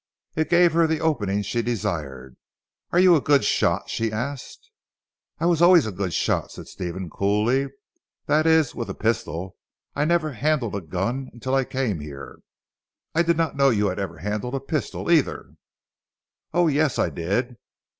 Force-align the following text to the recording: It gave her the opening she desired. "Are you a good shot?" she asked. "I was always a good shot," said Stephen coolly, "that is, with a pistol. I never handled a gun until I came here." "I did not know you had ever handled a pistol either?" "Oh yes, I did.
It 0.35 0.49
gave 0.49 0.73
her 0.73 0.87
the 0.87 0.99
opening 0.99 1.43
she 1.43 1.61
desired. 1.61 2.35
"Are 2.91 2.97
you 2.99 3.15
a 3.15 3.21
good 3.21 3.43
shot?" 3.43 3.87
she 3.87 4.11
asked. 4.11 4.71
"I 5.39 5.45
was 5.45 5.61
always 5.61 5.85
a 5.85 5.91
good 5.91 6.11
shot," 6.11 6.51
said 6.51 6.65
Stephen 6.65 7.07
coolly, 7.07 7.67
"that 8.25 8.47
is, 8.47 8.73
with 8.73 8.89
a 8.89 8.95
pistol. 8.95 9.57
I 9.95 10.05
never 10.05 10.31
handled 10.31 10.73
a 10.73 10.81
gun 10.81 11.29
until 11.33 11.53
I 11.53 11.65
came 11.65 11.99
here." 11.99 12.39
"I 13.13 13.21
did 13.21 13.37
not 13.37 13.55
know 13.55 13.69
you 13.69 13.89
had 13.89 13.99
ever 13.99 14.17
handled 14.17 14.55
a 14.55 14.59
pistol 14.59 15.11
either?" 15.11 15.53
"Oh 16.51 16.67
yes, 16.67 16.97
I 16.97 17.11
did. 17.11 17.57